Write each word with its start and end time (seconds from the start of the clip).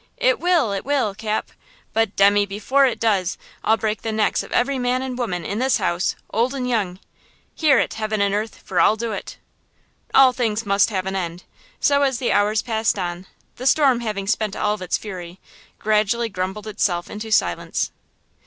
It 0.17 0.39
will–it 0.39 0.83
will, 0.83 1.13
Cap! 1.13 1.51
But 1.93 2.15
demmy, 2.15 2.47
before 2.47 2.87
it 2.87 2.99
does, 2.99 3.37
I'll 3.63 3.77
break 3.77 4.01
the 4.01 4.11
necks 4.11 4.41
of 4.41 4.51
every 4.51 4.79
man 4.79 5.03
and 5.03 5.15
woman, 5.15 5.45
in 5.45 5.59
this 5.59 5.77
house, 5.77 6.15
old 6.31 6.55
and 6.55 6.67
young! 6.67 6.97
Hear 7.53 7.77
it, 7.77 7.93
heaven 7.93 8.19
and 8.19 8.33
earth, 8.33 8.57
for 8.65 8.79
I'll 8.79 8.95
do 8.95 9.11
it!" 9.11 9.37
All 10.15 10.33
things 10.33 10.65
must 10.65 10.89
have 10.89 11.05
an 11.05 11.15
end. 11.15 11.43
So, 11.79 12.01
as 12.01 12.17
the 12.17 12.31
hours 12.31 12.63
passed 12.63 12.97
on, 12.97 13.27
the 13.57 13.67
storm 13.67 13.99
having 13.99 14.25
spent 14.25 14.55
all 14.55 14.81
its 14.81 14.97
fury, 14.97 15.39
gradually 15.77 16.29
grumbled 16.29 16.65
itself 16.65 17.07
into 17.07 17.29
silence. 17.31 17.91